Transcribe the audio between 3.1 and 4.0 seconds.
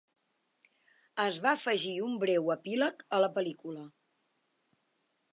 a la pel·lícula.